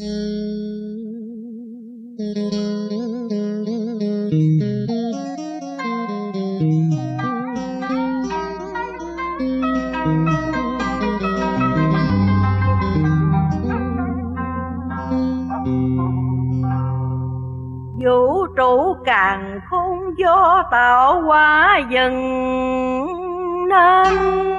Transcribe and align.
vũ 0.00 0.06
trụ 18.56 18.96
càng 19.04 19.60
khôn 19.70 19.98
do 20.16 20.62
tạo 20.70 21.22
hóa 21.22 21.80
dần 21.90 22.14
nên 23.68 24.49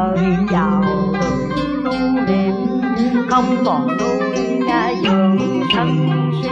đời 0.00 0.36
giàu 0.50 0.82
đường 1.84 1.84
tu 1.84 1.92
niệm 2.26 2.54
không 3.30 3.44
còn 3.66 3.86
nuôi 3.86 4.60
nhà 4.66 4.92
dưỡng 5.02 5.38
thân 5.72 5.88
si. 6.42 6.48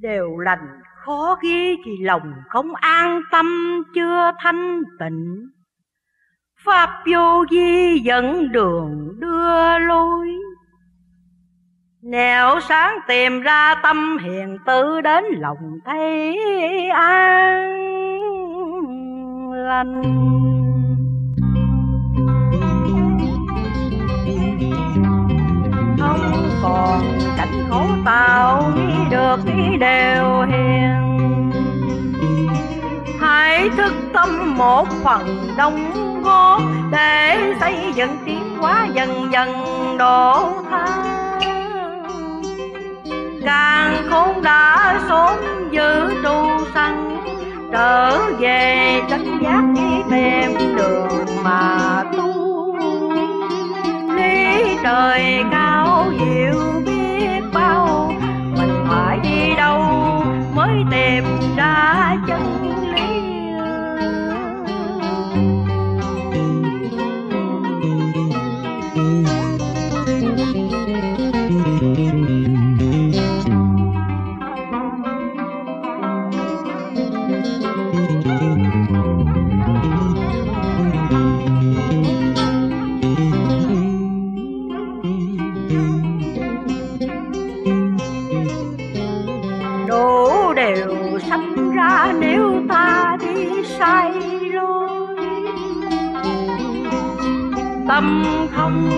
Đều 0.00 0.38
lành 0.38 0.80
khó 1.04 1.38
ghi 1.42 1.76
thì 1.84 1.92
lòng 2.00 2.32
không 2.48 2.74
an 2.74 3.22
tâm, 3.32 3.46
chưa 3.94 4.30
thanh 4.42 4.82
tịnh. 5.00 5.48
Pháp 6.64 7.02
vô 7.12 7.44
vi 7.50 7.98
dẫn 7.98 8.52
đường 8.52 9.08
đưa 9.18 9.78
lối. 9.78 10.28
Nẻo 12.02 12.60
sáng 12.60 12.98
tìm 13.08 13.40
ra 13.40 13.74
tâm 13.82 14.18
hiền, 14.18 14.58
tự 14.66 15.00
đến 15.00 15.24
lòng 15.38 15.78
thấy 15.84 16.38
an 16.94 17.91
lành 19.72 20.02
không 25.98 26.48
còn 26.62 27.00
cảnh 27.36 27.64
khổ 27.70 27.84
tạo 28.04 28.72
nghĩ 28.76 28.94
được 29.10 29.36
ý 29.46 29.76
đều 29.76 30.42
hiền. 30.42 31.50
Hãy 33.20 33.68
thức 33.76 33.94
tâm 34.12 34.54
một 34.58 34.88
phần 35.04 35.54
đóng 35.56 35.92
góp 36.24 36.62
để 36.90 37.38
xây 37.60 37.92
dựng 37.94 38.16
tiến 38.26 38.56
hóa 38.58 38.86
dần 38.94 39.32
dần 39.32 39.48
độ 39.98 40.52
tha. 40.70 40.86
Càng 43.44 44.06
không 44.10 44.42
đã 44.42 44.81
trở 47.72 48.18
về 48.38 49.00
chánh 49.10 49.38
giác 49.42 49.62
đi 49.74 50.02
tìm 50.10 50.76
đường 50.76 51.26
mà 51.44 52.04
tu. 52.16 52.76
Lý 54.16 54.76
trời 54.82 55.44
cao 55.52 56.12
diệu 56.18 56.81
sai 93.82 94.12
lối 94.40 95.16
tâm 97.88 98.24
không 98.56 98.90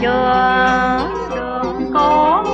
chờ 0.00 0.98
đường 1.36 1.90
con 1.94 2.46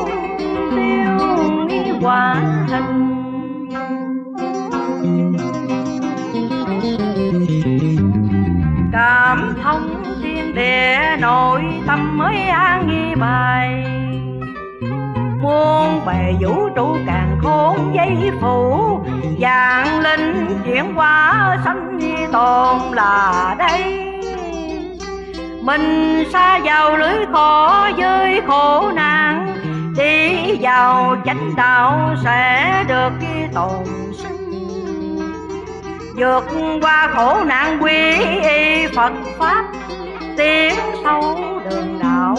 tiêu 0.70 1.28
nghi 1.68 1.92
quả 2.00 2.34
hình 2.68 3.68
cảm 8.92 9.54
thông 9.62 10.02
thiên 10.22 10.54
địa, 10.54 11.16
nội 11.20 11.62
tâm 11.86 12.18
mới 12.18 12.36
an 12.42 12.88
nghi 12.88 13.14
bài. 13.14 13.84
Muôn 15.42 15.79
bề 16.10 16.34
vũ 16.40 16.68
trụ 16.76 16.96
càng 17.06 17.38
khôn 17.42 17.94
dây 17.94 18.30
phủ 18.40 18.98
vạn 19.38 20.00
linh 20.00 20.46
chuyển 20.64 20.94
hóa 20.94 21.56
sanh 21.64 22.00
tồn 22.32 22.92
là 22.92 23.54
đây. 23.58 24.06
Mình 25.62 26.24
xa 26.32 26.58
vào 26.58 26.96
lưới 26.96 27.16
khổ 27.32 27.70
dưới 27.96 28.40
khổ 28.46 28.90
nạn. 28.94 29.56
Đi 29.98 30.36
vào 30.60 31.16
chánh 31.24 31.56
đạo 31.56 32.14
sẽ 32.24 32.84
được 32.88 33.12
tồn 33.54 33.84
sinh. 34.12 35.18
Vượt 36.16 36.44
qua 36.82 37.08
khổ 37.14 37.44
nạn 37.44 37.78
quy 37.82 38.12
y 38.42 38.86
Phật 38.96 39.12
pháp, 39.38 39.64
tiến 40.36 40.74
sâu 41.04 41.38
đường 41.70 41.98
đạo. 42.02 42.29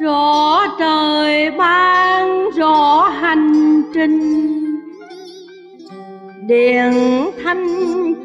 Rõ 0.00 0.66
trời 0.78 1.50
ban 1.50 2.50
rõ 2.50 3.08
hành 3.08 3.82
trình 3.94 4.20
điện 6.46 6.92
thanh 7.44 7.66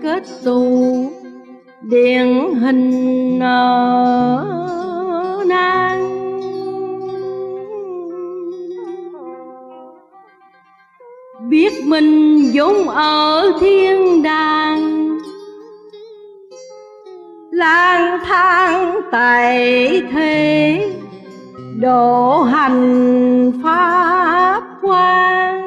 kết 0.03 0.23
tù 0.44 1.06
điện 1.81 2.53
hình 2.56 3.39
nở 3.39 4.45
nang 5.47 6.12
biết 11.50 11.74
mình 11.85 12.51
vốn 12.53 12.88
ở 12.89 13.51
thiên 13.59 14.24
đàng, 14.24 15.17
lang 17.51 18.19
thang 18.25 19.01
tại 19.12 20.01
thế 20.12 21.00
độ 21.81 22.44
hành 22.44 23.51
pháp 23.63 24.63
quan 24.81 25.62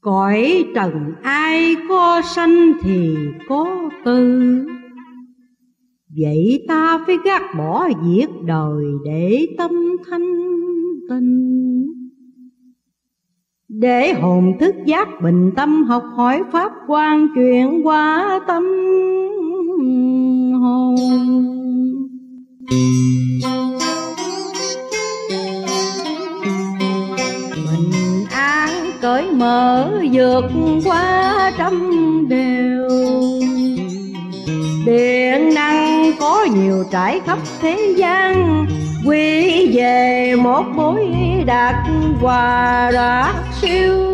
Cõi 0.00 0.64
trần 0.74 1.12
ai 1.22 1.76
có 1.88 2.22
sanh 2.34 2.72
thì 2.82 3.16
có 3.48 3.90
tư. 4.04 4.40
Vậy 6.16 6.64
ta 6.68 6.98
phải 7.06 7.16
gác 7.24 7.42
bỏ 7.58 7.88
việc 8.04 8.28
đời 8.44 8.84
để 9.04 9.46
tâm 9.58 9.70
thanh 10.10 10.34
tịnh. 11.08 11.61
Để 13.80 14.12
hồn 14.12 14.52
thức 14.60 14.74
giác 14.86 15.08
bình 15.22 15.50
tâm, 15.56 15.84
học 15.84 16.02
hỏi 16.16 16.42
Pháp 16.52 16.72
quan 16.86 17.26
chuyện 17.34 17.86
qua 17.86 18.40
tâm 18.46 18.62
hồn. 20.62 20.96
Bình 27.50 28.24
an 28.30 28.70
cởi 29.00 29.32
mở, 29.32 29.90
vượt 30.12 30.44
qua 30.84 31.52
trăm 31.58 31.88
đều 32.28 32.88
Điện 34.86 35.54
năng 35.54 36.12
có 36.20 36.44
nhiều 36.44 36.84
trải 36.90 37.20
khắp 37.26 37.38
thế 37.60 37.94
gian, 37.96 38.66
Quy 39.06 39.66
về 39.76 40.34
một 40.36 40.62
mối 40.74 41.04
đạt 41.46 41.74
hòa 42.20 42.90
đạt 42.94 43.34
siêu 43.60 44.12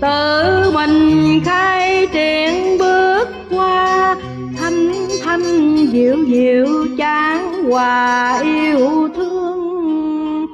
Tự 0.00 0.70
mình 0.74 1.40
khai 1.44 2.06
triển 2.12 2.78
bước 2.78 3.28
qua, 3.50 4.16
Thanh 4.60 4.92
thanh 5.24 5.76
dịu 5.86 6.16
dịu 6.28 6.86
chán 6.98 7.64
hòa 7.64 8.40
yêu 8.42 9.08
thương. 9.16 10.46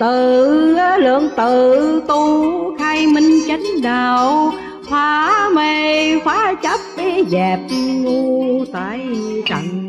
Tự 0.00 0.76
lượng 0.98 1.28
tự 1.36 2.02
tu 2.08 2.52
khai 2.78 3.06
minh 3.06 3.40
chánh 3.48 3.64
đạo 3.82 4.52
phá 4.90 5.48
mê 5.54 6.18
phá 6.24 6.54
chấp 6.62 6.80
dẹp 7.30 7.60
ngu 7.70 8.64
tại 8.72 9.00
trần. 9.46 9.86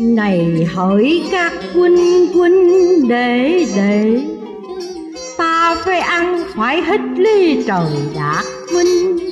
Này 0.00 0.68
hỡi 0.74 1.22
các 1.30 1.52
quân 1.74 2.26
quân 2.34 2.52
để 3.08 3.66
để 3.76 4.20
ta 5.36 5.76
phải 5.84 6.00
ăn 6.00 6.44
phải 6.56 6.82
hít 6.82 7.00
ly 7.16 7.62
trời 7.66 7.90
đạt 8.14 8.44
minh 8.74 9.30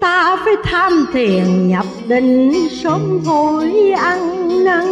ta 0.00 0.36
phải 0.44 0.54
tham 0.64 1.06
thiền 1.12 1.68
nhập 1.68 1.86
định 2.08 2.52
sớm 2.82 3.20
hối 3.24 3.90
ăn 3.90 4.48
năn. 4.64 4.84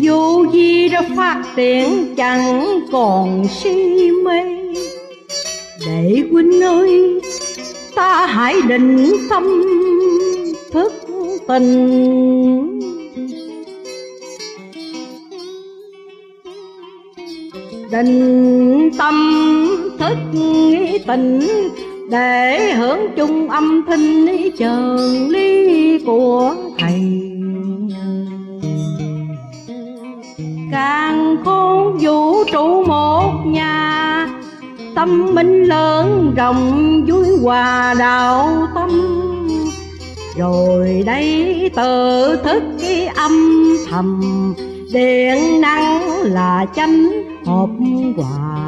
Dù 0.00 0.46
gì 0.52 0.88
đã 0.88 1.02
phát 1.16 1.42
triển 1.56 2.14
chẳng 2.16 2.80
còn 2.92 3.46
si 3.48 4.10
mê. 4.24 4.40
Để 5.86 6.22
huynh 6.30 6.62
ơi, 6.62 7.20
ta 7.94 8.26
hãy 8.26 8.62
định 8.68 9.16
tâm 9.30 9.62
tình 11.48 12.80
định 17.90 18.90
tâm 18.98 19.14
thức 19.98 20.16
nghĩ 20.32 20.98
tình, 21.06 21.40
để 22.10 22.72
hưởng 22.74 23.00
chung 23.16 23.48
âm 23.48 23.82
thanh 23.86 24.26
trường 24.58 25.28
lý 25.28 25.98
của 26.06 26.54
thầy. 26.78 27.22
Càng 30.72 31.36
khôn 31.44 31.98
vũ 32.00 32.44
trụ 32.52 32.84
một 32.84 33.32
nhà, 33.46 34.28
tâm 34.94 35.34
minh 35.34 35.64
lớn 35.64 36.34
rộng, 36.36 37.04
vui 37.08 37.26
hòa 37.42 37.94
đạo 37.98 38.68
tâm 38.74 39.05
rồi 40.38 41.02
đây 41.06 41.70
tự 41.76 42.36
thức 42.44 42.62
cái 42.80 43.06
âm 43.06 43.32
thầm 43.90 44.20
điện 44.92 45.60
năng 45.60 46.22
là 46.22 46.66
chánh 46.76 47.10
hộp 47.44 47.70
hòa 48.16 48.65